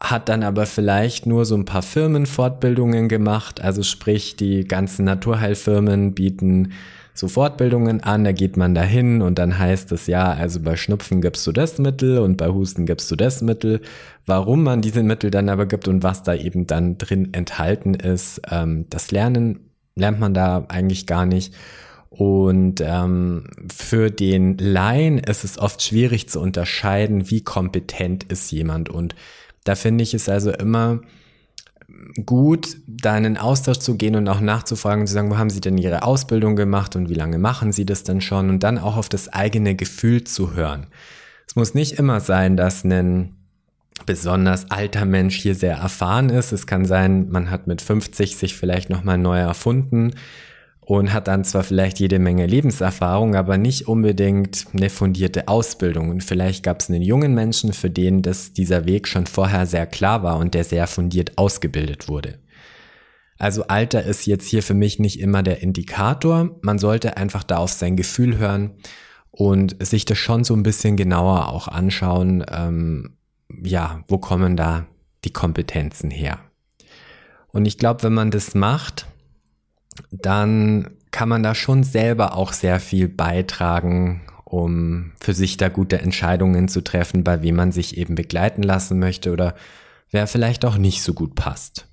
hat 0.00 0.28
dann 0.28 0.42
aber 0.42 0.66
vielleicht 0.66 1.26
nur 1.26 1.44
so 1.44 1.56
ein 1.56 1.64
paar 1.64 1.82
Firmenfortbildungen 1.82 3.08
gemacht, 3.08 3.60
also 3.60 3.82
sprich 3.82 4.36
die 4.36 4.64
ganzen 4.64 5.04
Naturheilfirmen 5.04 6.14
bieten 6.14 6.72
so 7.18 7.26
Fortbildungen 7.26 8.00
an, 8.02 8.22
da 8.22 8.30
geht 8.30 8.56
man 8.56 8.76
dahin 8.76 9.22
und 9.22 9.40
dann 9.40 9.58
heißt 9.58 9.90
es 9.90 10.06
ja, 10.06 10.30
also 10.32 10.60
bei 10.60 10.76
Schnupfen 10.76 11.20
gibst 11.20 11.44
du 11.48 11.52
das 11.52 11.78
Mittel 11.78 12.18
und 12.18 12.36
bei 12.36 12.48
Husten 12.48 12.86
gibst 12.86 13.10
du 13.10 13.16
das 13.16 13.42
Mittel. 13.42 13.80
Warum 14.24 14.62
man 14.62 14.82
diese 14.82 15.02
Mittel 15.02 15.32
dann 15.32 15.48
aber 15.48 15.66
gibt 15.66 15.88
und 15.88 16.04
was 16.04 16.22
da 16.22 16.34
eben 16.34 16.68
dann 16.68 16.96
drin 16.96 17.34
enthalten 17.34 17.94
ist, 17.94 18.40
ähm, 18.48 18.86
das 18.90 19.10
Lernen 19.10 19.70
lernt 19.96 20.20
man 20.20 20.32
da 20.32 20.64
eigentlich 20.68 21.06
gar 21.06 21.26
nicht. 21.26 21.54
Und 22.08 22.80
ähm, 22.80 23.44
für 23.68 24.10
den 24.10 24.56
Laien 24.56 25.18
ist 25.18 25.42
es 25.42 25.58
oft 25.58 25.82
schwierig 25.82 26.28
zu 26.28 26.40
unterscheiden, 26.40 27.30
wie 27.30 27.42
kompetent 27.42 28.24
ist 28.24 28.50
jemand. 28.52 28.90
Und 28.90 29.16
da 29.64 29.74
finde 29.74 30.04
ich 30.04 30.14
es 30.14 30.28
also 30.28 30.52
immer 30.52 31.00
gut, 32.24 32.76
da 32.86 33.16
in 33.16 33.24
den 33.24 33.36
Austausch 33.36 33.78
zu 33.78 33.96
gehen 33.96 34.16
und 34.16 34.28
auch 34.28 34.40
nachzufragen, 34.40 35.06
zu 35.06 35.12
sagen, 35.12 35.30
wo 35.30 35.38
haben 35.38 35.50
Sie 35.50 35.60
denn 35.60 35.78
Ihre 35.78 36.02
Ausbildung 36.02 36.56
gemacht 36.56 36.96
und 36.96 37.08
wie 37.08 37.14
lange 37.14 37.38
machen 37.38 37.72
Sie 37.72 37.86
das 37.86 38.04
denn 38.04 38.20
schon 38.20 38.50
und 38.50 38.62
dann 38.62 38.78
auch 38.78 38.96
auf 38.96 39.08
das 39.08 39.28
eigene 39.28 39.74
Gefühl 39.74 40.24
zu 40.24 40.54
hören. 40.54 40.86
Es 41.46 41.56
muss 41.56 41.74
nicht 41.74 41.98
immer 41.98 42.20
sein, 42.20 42.56
dass 42.56 42.84
ein 42.84 43.36
besonders 44.06 44.70
alter 44.70 45.04
Mensch 45.04 45.36
hier 45.36 45.54
sehr 45.54 45.76
erfahren 45.76 46.30
ist. 46.30 46.52
Es 46.52 46.66
kann 46.66 46.84
sein, 46.84 47.28
man 47.30 47.50
hat 47.50 47.66
mit 47.66 47.82
50 47.82 48.36
sich 48.36 48.56
vielleicht 48.56 48.90
nochmal 48.90 49.18
neu 49.18 49.38
erfunden 49.38 50.12
und 50.88 51.12
hat 51.12 51.28
dann 51.28 51.44
zwar 51.44 51.64
vielleicht 51.64 52.00
jede 52.00 52.18
Menge 52.18 52.46
Lebenserfahrung, 52.46 53.34
aber 53.34 53.58
nicht 53.58 53.88
unbedingt 53.88 54.68
eine 54.72 54.88
fundierte 54.88 55.46
Ausbildung. 55.46 56.08
Und 56.08 56.24
vielleicht 56.24 56.62
gab 56.62 56.80
es 56.80 56.88
einen 56.88 57.02
jungen 57.02 57.34
Menschen, 57.34 57.74
für 57.74 57.90
den 57.90 58.22
das, 58.22 58.54
dieser 58.54 58.86
Weg 58.86 59.06
schon 59.06 59.26
vorher 59.26 59.66
sehr 59.66 59.86
klar 59.86 60.22
war 60.22 60.38
und 60.38 60.54
der 60.54 60.64
sehr 60.64 60.86
fundiert 60.86 61.36
ausgebildet 61.36 62.08
wurde. 62.08 62.38
Also 63.36 63.64
Alter 63.66 64.02
ist 64.02 64.24
jetzt 64.24 64.48
hier 64.48 64.62
für 64.62 64.72
mich 64.72 64.98
nicht 64.98 65.20
immer 65.20 65.42
der 65.42 65.60
Indikator. 65.60 66.56
Man 66.62 66.78
sollte 66.78 67.18
einfach 67.18 67.44
da 67.44 67.58
auf 67.58 67.72
sein 67.72 67.94
Gefühl 67.94 68.38
hören 68.38 68.70
und 69.30 69.76
sich 69.86 70.06
das 70.06 70.16
schon 70.16 70.42
so 70.42 70.54
ein 70.54 70.62
bisschen 70.62 70.96
genauer 70.96 71.48
auch 71.50 71.68
anschauen. 71.68 72.46
Ähm, 72.50 73.18
ja, 73.62 74.04
wo 74.08 74.16
kommen 74.16 74.56
da 74.56 74.86
die 75.26 75.34
Kompetenzen 75.34 76.10
her? 76.10 76.38
Und 77.48 77.66
ich 77.66 77.76
glaube, 77.76 78.04
wenn 78.04 78.14
man 78.14 78.30
das 78.30 78.54
macht, 78.54 79.06
dann 80.10 80.90
kann 81.10 81.28
man 81.28 81.42
da 81.42 81.54
schon 81.54 81.82
selber 81.84 82.36
auch 82.36 82.52
sehr 82.52 82.80
viel 82.80 83.08
beitragen, 83.08 84.22
um 84.44 85.12
für 85.20 85.34
sich 85.34 85.56
da 85.56 85.68
gute 85.68 85.98
Entscheidungen 85.98 86.68
zu 86.68 86.82
treffen, 86.82 87.24
bei 87.24 87.42
wem 87.42 87.56
man 87.56 87.72
sich 87.72 87.96
eben 87.96 88.14
begleiten 88.14 88.62
lassen 88.62 88.98
möchte 88.98 89.32
oder 89.32 89.54
wer 90.10 90.26
vielleicht 90.26 90.64
auch 90.64 90.78
nicht 90.78 91.02
so 91.02 91.14
gut 91.14 91.34
passt. 91.34 91.86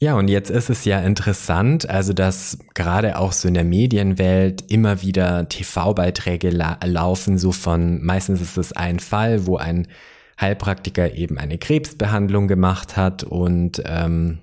Ja, 0.00 0.16
und 0.16 0.28
jetzt 0.28 0.50
ist 0.50 0.68
es 0.68 0.84
ja 0.84 1.00
interessant, 1.00 1.88
also 1.88 2.12
dass 2.12 2.58
gerade 2.74 3.18
auch 3.18 3.32
so 3.32 3.48
in 3.48 3.54
der 3.54 3.64
Medienwelt 3.64 4.70
immer 4.70 5.00
wieder 5.02 5.48
TV-Beiträge 5.48 6.50
la 6.50 6.78
laufen, 6.84 7.38
so 7.38 7.52
von, 7.52 8.04
meistens 8.04 8.40
ist 8.40 8.58
es 8.58 8.72
ein 8.72 8.98
Fall, 8.98 9.46
wo 9.46 9.56
ein 9.56 9.86
Heilpraktiker 10.38 11.14
eben 11.14 11.38
eine 11.38 11.58
Krebsbehandlung 11.58 12.48
gemacht 12.48 12.96
hat 12.96 13.22
und 13.22 13.82
ähm, 13.86 14.40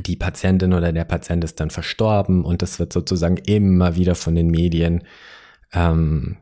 die 0.00 0.16
Patientin 0.16 0.72
oder 0.72 0.92
der 0.92 1.04
Patient 1.04 1.44
ist 1.44 1.60
dann 1.60 1.70
verstorben 1.70 2.44
und 2.44 2.62
das 2.62 2.78
wird 2.78 2.92
sozusagen 2.92 3.36
immer 3.36 3.96
wieder 3.96 4.14
von 4.14 4.34
den 4.34 4.48
Medien 4.48 5.04
ähm, 5.72 6.36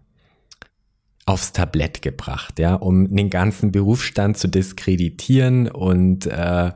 aufs 1.27 1.53
Tablett 1.53 2.03
gebracht, 2.03 2.59
ja, 2.59 2.75
um 2.75 3.15
den 3.15 3.31
ganzen 3.31 3.73
Berufsstand 3.73 4.37
zu 4.37 4.49
diskreditieren 4.49 5.69
und 5.71 6.27
äh, 6.27 6.73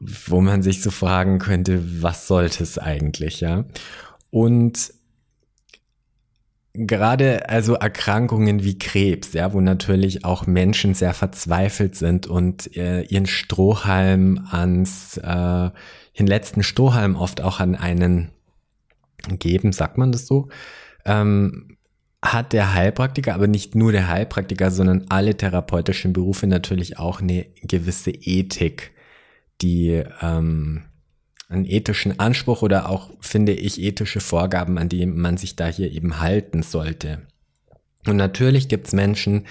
wo 0.00 0.40
man 0.40 0.62
sich 0.62 0.82
so 0.82 0.90
fragen 0.90 1.38
könnte, 1.38 2.02
was 2.02 2.26
sollte 2.26 2.62
es 2.62 2.78
eigentlich, 2.78 3.40
ja? 3.40 3.66
Und 4.30 4.92
gerade 6.72 7.48
also 7.48 7.74
Erkrankungen 7.74 8.62
wie 8.62 8.78
Krebs, 8.78 9.32
ja, 9.32 9.52
wo 9.52 9.60
natürlich 9.60 10.24
auch 10.24 10.46
Menschen 10.46 10.94
sehr 10.94 11.14
verzweifelt 11.14 11.96
sind 11.96 12.26
und 12.26 12.76
äh, 12.76 13.02
ihren 13.02 13.26
Strohhalm 13.26 14.46
ans, 14.50 15.16
äh, 15.18 15.70
den 16.18 16.26
letzten 16.26 16.62
Strohhalm 16.62 17.16
oft 17.16 17.40
auch 17.40 17.60
an 17.60 17.74
einen 17.74 18.30
geben, 19.28 19.72
sagt 19.72 19.98
man 19.98 20.12
das 20.12 20.26
so, 20.26 20.48
ähm, 21.04 21.76
hat 22.22 22.52
der 22.52 22.74
Heilpraktiker, 22.74 23.34
aber 23.34 23.46
nicht 23.46 23.74
nur 23.74 23.92
der 23.92 24.08
Heilpraktiker, 24.08 24.70
sondern 24.70 25.06
alle 25.08 25.36
therapeutischen 25.36 26.12
Berufe 26.12 26.46
natürlich 26.46 26.98
auch 26.98 27.20
eine 27.20 27.46
gewisse 27.62 28.10
Ethik, 28.10 28.92
die 29.62 30.02
ähm, 30.20 30.84
einen 31.50 31.66
ethischen 31.66 32.18
Anspruch 32.18 32.62
oder 32.62 32.88
auch, 32.88 33.10
finde 33.20 33.52
ich, 33.52 33.80
ethische 33.80 34.20
Vorgaben, 34.20 34.78
an 34.78 34.88
die 34.88 35.04
man 35.04 35.36
sich 35.36 35.56
da 35.56 35.66
hier 35.66 35.90
eben 35.90 36.20
halten 36.20 36.62
sollte. 36.62 37.22
Und 38.06 38.16
natürlich 38.16 38.68
gibt's 38.68 38.92
Menschen, 38.92 39.44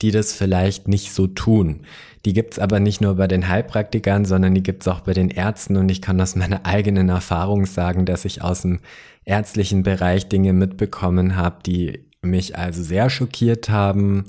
die 0.00 0.10
das 0.10 0.32
vielleicht 0.32 0.88
nicht 0.88 1.12
so 1.12 1.26
tun. 1.26 1.82
Die 2.24 2.32
gibt's 2.32 2.58
aber 2.58 2.80
nicht 2.80 3.00
nur 3.00 3.16
bei 3.16 3.28
den 3.28 3.48
Heilpraktikern, 3.48 4.24
sondern 4.24 4.54
die 4.54 4.62
gibt's 4.62 4.88
auch 4.88 5.00
bei 5.00 5.12
den 5.12 5.28
Ärzten 5.28 5.76
und 5.76 5.90
ich 5.90 6.00
kann 6.00 6.20
aus 6.20 6.36
meiner 6.36 6.64
eigenen 6.66 7.08
Erfahrung 7.08 7.66
sagen, 7.66 8.06
dass 8.06 8.24
ich 8.24 8.42
aus 8.42 8.62
dem 8.62 8.80
ärztlichen 9.24 9.82
Bereich 9.82 10.28
Dinge 10.28 10.52
mitbekommen 10.52 11.36
habe, 11.36 11.58
die 11.64 12.00
mich 12.22 12.56
also 12.56 12.82
sehr 12.82 13.10
schockiert 13.10 13.68
haben. 13.68 14.24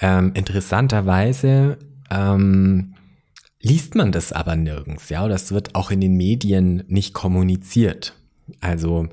Ähm, 0.00 0.32
interessanterweise 0.34 1.78
ähm, 2.10 2.94
liest 3.60 3.94
man 3.94 4.12
das 4.12 4.32
aber 4.32 4.56
nirgends, 4.56 5.08
ja, 5.08 5.24
oder 5.24 5.34
es 5.34 5.52
wird 5.52 5.74
auch 5.74 5.90
in 5.90 6.00
den 6.00 6.16
Medien 6.16 6.84
nicht 6.86 7.14
kommuniziert. 7.14 8.14
Also, 8.60 9.08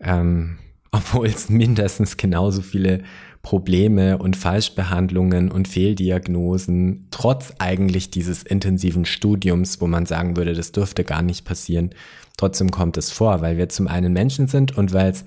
ähm, 0.00 0.58
obwohl 0.92 1.26
es 1.26 1.48
mindestens 1.48 2.16
genauso 2.16 2.62
viele 2.62 3.02
Probleme 3.42 4.16
und 4.16 4.36
Falschbehandlungen 4.36 5.50
und 5.50 5.68
Fehldiagnosen, 5.68 7.08
trotz 7.10 7.52
eigentlich 7.58 8.10
dieses 8.10 8.42
intensiven 8.42 9.04
Studiums, 9.04 9.80
wo 9.80 9.86
man 9.86 10.06
sagen 10.06 10.36
würde, 10.36 10.54
das 10.54 10.72
dürfte 10.72 11.04
gar 11.04 11.20
nicht 11.20 11.44
passieren, 11.44 11.90
trotzdem 12.36 12.70
kommt 12.70 12.96
es 12.96 13.10
vor, 13.10 13.42
weil 13.42 13.58
wir 13.58 13.68
zum 13.68 13.86
einen 13.86 14.12
Menschen 14.12 14.46
sind 14.46 14.78
und 14.78 14.92
weil 14.92 15.10
es 15.10 15.24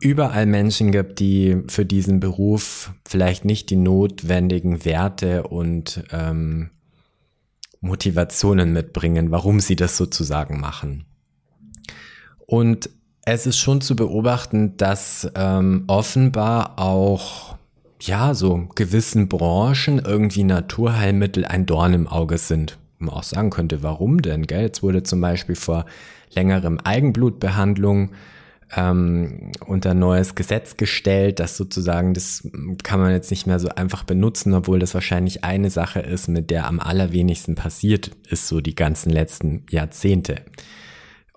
überall 0.00 0.46
Menschen 0.46 0.90
gibt, 0.92 1.20
die 1.20 1.62
für 1.66 1.84
diesen 1.84 2.20
Beruf 2.20 2.94
vielleicht 3.06 3.44
nicht 3.44 3.68
die 3.68 3.76
notwendigen 3.76 4.84
Werte 4.84 5.42
und 5.42 6.02
ähm, 6.12 6.70
Motivationen 7.80 8.72
mitbringen, 8.72 9.30
warum 9.30 9.60
sie 9.60 9.76
das 9.76 9.96
sozusagen 9.96 10.60
machen. 10.60 11.04
Und 12.46 12.90
es 13.24 13.46
ist 13.46 13.58
schon 13.58 13.80
zu 13.80 13.96
beobachten, 13.96 14.76
dass 14.76 15.30
ähm, 15.34 15.84
offenbar 15.86 16.78
auch 16.78 17.56
ja 18.00 18.34
so 18.34 18.68
gewissen 18.74 19.28
Branchen 19.28 19.98
irgendwie 19.98 20.44
Naturheilmittel 20.44 21.44
ein 21.44 21.66
Dorn 21.66 21.94
im 21.94 22.08
Auge 22.08 22.38
sind. 22.38 22.78
Man 22.98 23.14
auch 23.14 23.22
sagen 23.22 23.50
könnte, 23.50 23.82
warum 23.82 24.22
denn? 24.22 24.46
Gell? 24.46 24.62
Jetzt 24.62 24.82
wurde 24.82 25.02
zum 25.02 25.20
Beispiel 25.20 25.54
vor 25.54 25.86
längerem 26.34 26.78
Eigenblutbehandlung 26.78 28.10
ähm, 28.76 29.52
unter 29.66 29.94
neues 29.94 30.34
Gesetz 30.34 30.76
gestellt, 30.76 31.40
dass 31.40 31.56
sozusagen 31.56 32.14
das 32.14 32.48
kann 32.82 33.00
man 33.00 33.12
jetzt 33.12 33.30
nicht 33.30 33.46
mehr 33.46 33.58
so 33.58 33.68
einfach 33.68 34.04
benutzen, 34.04 34.54
obwohl 34.54 34.78
das 34.78 34.94
wahrscheinlich 34.94 35.44
eine 35.44 35.70
Sache 35.70 36.00
ist, 36.00 36.28
mit 36.28 36.50
der 36.50 36.66
am 36.66 36.78
allerwenigsten 36.78 37.56
passiert 37.56 38.12
ist, 38.28 38.48
so 38.48 38.60
die 38.60 38.74
ganzen 38.74 39.10
letzten 39.10 39.64
Jahrzehnte. 39.70 40.36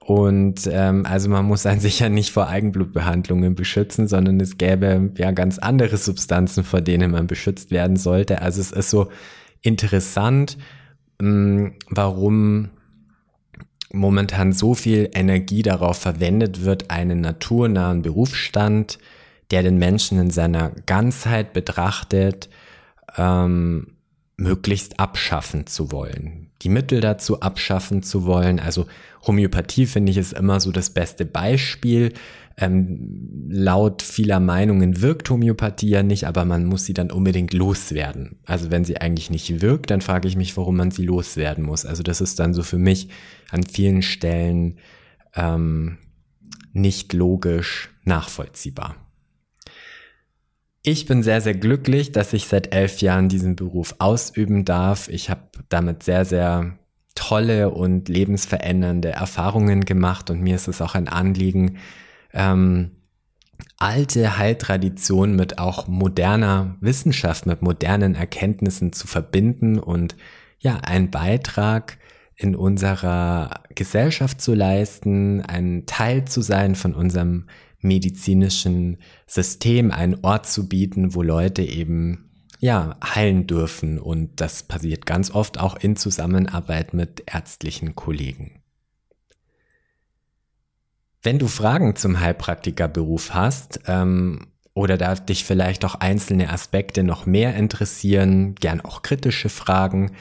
Und 0.05 0.69
ähm, 0.71 1.05
also 1.05 1.29
man 1.29 1.45
muss 1.45 1.65
einen 1.65 1.79
sicher 1.79 2.09
nicht 2.09 2.31
vor 2.31 2.47
Eigenblutbehandlungen 2.47 3.55
beschützen, 3.55 4.07
sondern 4.07 4.39
es 4.39 4.57
gäbe 4.57 5.11
ja 5.17 5.31
ganz 5.31 5.57
andere 5.57 5.97
Substanzen, 5.97 6.63
vor 6.63 6.81
denen 6.81 7.11
man 7.11 7.27
beschützt 7.27 7.71
werden 7.71 7.95
sollte. 7.95 8.41
Also 8.41 8.61
es 8.61 8.71
ist 8.71 8.89
so 8.89 9.09
interessant, 9.61 10.57
mh, 11.19 11.27
hm, 11.27 11.73
warum 11.89 12.69
momentan 13.93 14.51
so 14.51 14.73
viel 14.73 15.09
Energie 15.13 15.61
darauf 15.61 15.97
verwendet 15.97 16.65
wird, 16.65 16.91
einen 16.91 17.21
naturnahen 17.21 18.01
Berufsstand, 18.01 18.97
der 19.51 19.63
den 19.63 19.77
Menschen 19.77 20.19
in 20.19 20.31
seiner 20.31 20.71
Ganzheit 20.85 21.53
betrachtet, 21.53 22.49
ähm, 23.17 23.93
möglichst 24.35 24.99
abschaffen 24.99 25.67
zu 25.67 25.91
wollen. 25.91 26.49
Die 26.63 26.69
Mittel 26.69 27.01
dazu 27.01 27.39
abschaffen 27.41 28.01
zu 28.01 28.25
wollen. 28.25 28.59
Also 28.59 28.87
Homöopathie 29.27 29.85
finde 29.85 30.11
ich 30.11 30.17
ist 30.17 30.33
immer 30.33 30.59
so 30.59 30.71
das 30.71 30.89
beste 30.89 31.23
Beispiel. 31.25 32.13
Ähm, 32.55 33.47
laut 33.49 34.03
vieler 34.03 34.39
Meinungen 34.39 35.01
wirkt 35.01 35.29
Homöopathie 35.29 35.89
ja 35.89 36.03
nicht, 36.03 36.27
aber 36.27 36.45
man 36.45 36.65
muss 36.65 36.85
sie 36.85 36.93
dann 36.93 37.11
unbedingt 37.11 37.53
loswerden. 37.53 38.37
Also 38.45 38.69
wenn 38.69 38.85
sie 38.85 38.97
eigentlich 38.97 39.31
nicht 39.31 39.61
wirkt, 39.61 39.89
dann 39.89 40.01
frage 40.01 40.27
ich 40.27 40.35
mich, 40.35 40.55
warum 40.55 40.77
man 40.77 40.91
sie 40.91 41.03
loswerden 41.03 41.63
muss. 41.63 41.85
Also 41.85 42.03
das 42.03 42.21
ist 42.21 42.39
dann 42.39 42.53
so 42.53 42.61
für 42.61 42.77
mich 42.77 43.09
an 43.49 43.63
vielen 43.63 44.03
Stellen 44.03 44.77
ähm, 45.35 45.97
nicht 46.73 47.13
logisch 47.13 47.89
nachvollziehbar. 48.03 48.95
Ich 50.83 51.05
bin 51.05 51.23
sehr, 51.23 51.39
sehr 51.39 51.55
glücklich, 51.55 52.11
dass 52.11 52.33
ich 52.33 52.47
seit 52.47 52.75
elf 52.75 52.99
Jahren 52.99 53.29
diesen 53.29 53.55
Beruf 53.55 53.95
ausüben 53.99 54.65
darf. 54.65 55.07
Ich 55.07 55.29
habe 55.29 55.41
damit 55.69 56.03
sehr, 56.03 56.25
sehr 56.25 56.77
tolle 57.15 57.69
und 57.69 58.09
lebensverändernde 58.09 59.09
Erfahrungen 59.09 59.85
gemacht 59.85 60.29
und 60.29 60.41
mir 60.41 60.55
ist 60.55 60.67
es 60.67 60.81
auch 60.81 60.95
ein 60.95 61.07
Anliegen, 61.07 61.77
ähm, 62.33 62.91
alte 63.77 64.37
Heiltradition 64.37 65.35
mit 65.35 65.59
auch 65.59 65.87
moderner 65.87 66.77
Wissenschaft, 66.81 67.45
mit 67.45 67.61
modernen 67.61 68.15
Erkenntnissen 68.15 68.93
zu 68.93 69.07
verbinden 69.07 69.79
und 69.79 70.15
ja, 70.59 70.77
einen 70.77 71.11
Beitrag 71.11 71.97
in 72.35 72.55
unserer 72.55 73.63
Gesellschaft 73.75 74.41
zu 74.41 74.53
leisten, 74.53 75.41
ein 75.41 75.85
Teil 75.85 76.25
zu 76.25 76.41
sein 76.41 76.75
von 76.75 76.93
unserem 76.93 77.47
medizinischen 77.79 78.97
System, 79.27 79.91
einen 79.91 80.19
Ort 80.23 80.47
zu 80.47 80.67
bieten, 80.67 81.13
wo 81.15 81.21
Leute 81.21 81.61
eben 81.61 82.31
ja, 82.59 82.95
heilen 83.03 83.45
dürfen. 83.45 83.99
Und 83.99 84.39
das 84.39 84.63
passiert 84.63 85.05
ganz 85.05 85.31
oft 85.31 85.59
auch 85.59 85.75
in 85.75 85.97
Zusammenarbeit 85.97 86.93
mit 86.93 87.23
ärztlichen 87.25 87.93
Kollegen. 87.93 88.62
Wenn 91.25 91.39
du 91.39 91.47
Fragen 91.47 91.95
zum 91.95 92.19
Heilpraktikerberuf 92.19 93.33
hast 93.33 93.79
ähm, 93.87 94.47
oder 94.73 94.97
da 94.97 95.15
dich 95.15 95.45
vielleicht 95.45 95.85
auch 95.85 95.95
einzelne 95.95 96.49
Aspekte 96.49 97.01
noch 97.01 97.25
mehr 97.25 97.55
interessieren, 97.55 98.55
gern 98.55 98.81
auch 98.81 99.03
kritische 99.03 99.47
Fragen, 99.47 100.11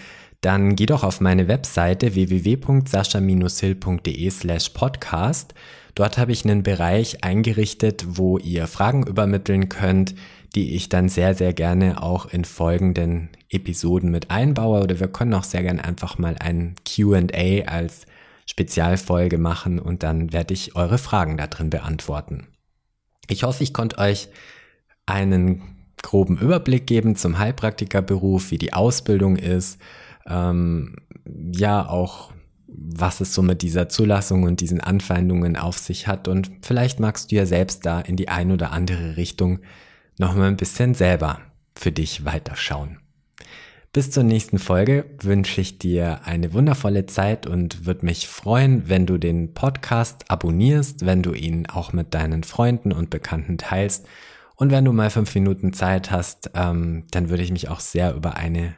dann 0.43 0.77
geh 0.77 0.87
doch 0.87 1.03
auf 1.03 1.21
meine 1.21 1.49
Webseite 1.49 2.15
www.sascha-hill.de 2.15 4.31
slash 4.31 4.69
podcast. 4.69 5.55
Dort 5.97 6.19
habe 6.19 6.31
ich 6.31 6.45
einen 6.45 6.63
Bereich 6.63 7.25
eingerichtet, 7.25 8.05
wo 8.07 8.39
ihr 8.39 8.69
Fragen 8.69 9.05
übermitteln 9.05 9.69
könnt, 9.69 10.15
die 10.55 10.77
ich 10.77 10.89
dann 10.89 11.09
sehr, 11.09 11.35
sehr 11.35 11.53
gerne 11.53 12.01
auch 12.01 12.27
in 12.27 12.45
folgenden 12.45 13.31
Episoden 13.51 14.13
mit 14.13 14.31
einbaue. 14.31 14.85
Oder 14.85 15.01
wir 15.01 15.09
können 15.09 15.35
auch 15.35 15.43
sehr 15.43 15.65
gerne 15.65 15.83
einfach 15.83 16.19
mal 16.19 16.37
ein 16.39 16.77
QA 16.87 17.65
als 17.67 18.07
Spezialfolge 18.47 19.39
machen 19.39 19.79
und 19.79 20.03
dann 20.03 20.33
werde 20.33 20.55
ich 20.55 20.77
eure 20.77 20.99
Fragen 20.99 21.37
da 21.37 21.47
drin 21.47 21.71
beantworten. 21.71 22.49
Ich 23.29 23.45
hoffe, 23.45 23.63
ich 23.63 23.73
konnte 23.73 23.99
euch 23.99 24.29
einen 25.07 25.63
groben 26.03 26.37
Überblick 26.39 26.87
geben 26.87 27.17
zum 27.17 27.39
Heilpraktikerberuf, 27.39 28.51
wie 28.51 28.59
die 28.59 28.73
Ausbildung 28.73 29.37
ist, 29.37 29.79
ähm, 30.27 30.97
ja 31.25 31.89
auch 31.89 32.33
was 32.75 33.21
es 33.21 33.35
so 33.35 33.43
mit 33.43 33.63
dieser 33.63 33.89
Zulassung 33.89 34.45
und 34.45 34.61
diesen 34.61 34.81
Anfeindungen 34.81 35.57
auf 35.57 35.79
sich 35.79 36.07
hat 36.07 36.27
und 36.27 36.51
vielleicht 36.63 37.01
magst 37.01 37.31
du 37.31 37.37
ja 37.37 37.45
selbst 37.45 37.85
da 37.85 38.01
in 38.01 38.17
die 38.17 38.29
ein 38.29 38.51
oder 38.51 38.73
andere 38.73 39.17
Richtung 39.17 39.61
noch 40.19 40.35
mal 40.35 40.49
ein 40.49 40.57
bisschen 40.57 40.95
selber 40.95 41.41
für 41.75 41.93
dich 41.93 42.25
weiterschauen. 42.25 43.02
Bis 43.95 44.11
zur 44.11 44.23
nächsten 44.23 44.59
Folge 44.59 45.05
wünsche 45.21 45.61
ich 45.61 45.77
dir 45.79 46.25
eine 46.25 46.55
wundervolle 46.55 47.05
Zeit 47.05 47.47
und 47.47 47.85
würde 47.85 48.07
mich 48.07 48.27
freuen, 48.27 48.89
wenn 48.89 49.05
du 49.05 49.19
den 49.19 49.53
Podcast 49.53 50.31
abonnierst, 50.31 51.05
wenn 51.05 51.23
du 51.23 51.35
ihn 51.35 51.67
auch 51.67 51.93
mit 51.93 52.15
deinen 52.15 52.43
Freunden 52.43 52.93
und 52.93 53.11
Bekannten 53.11 53.59
teilst. 53.59 54.07
Und 54.57 54.71
wenn 54.71 54.87
du 54.87 54.93
mal 54.93 55.11
fünf 55.11 55.35
Minuten 55.35 55.75
Zeit 55.75 56.11
hast, 56.11 56.53
ähm, 56.55 57.05
dann 57.11 57.29
würde 57.29 57.43
ich 57.43 57.53
mich 57.53 57.69
auch 57.69 57.81
sehr 57.81 58.15
über 58.15 58.37
eine 58.37 58.75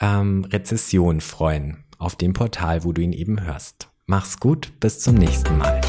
ähm, 0.00 0.44
Rezession 0.44 1.22
freuen 1.22 1.84
auf 1.96 2.16
dem 2.16 2.34
Portal, 2.34 2.84
wo 2.84 2.92
du 2.92 3.00
ihn 3.00 3.14
eben 3.14 3.42
hörst. 3.42 3.88
Mach's 4.04 4.38
gut, 4.38 4.72
bis 4.80 5.00
zum 5.00 5.14
nächsten 5.14 5.56
Mal. 5.56 5.80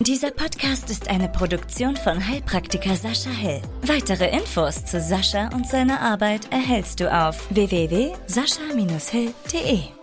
Dieser 0.00 0.30
Podcast 0.30 0.90
ist 0.90 1.08
eine 1.08 1.28
Produktion 1.28 1.96
von 1.96 2.24
Heilpraktiker 2.24 2.94
Sascha 2.94 3.30
Hill. 3.30 3.60
Weitere 3.82 4.30
Infos 4.30 4.84
zu 4.84 5.00
Sascha 5.00 5.48
und 5.52 5.66
seiner 5.66 6.00
Arbeit 6.00 6.52
erhältst 6.52 7.00
du 7.00 7.12
auf 7.12 7.50
www.sascha-hill.de. 7.50 9.97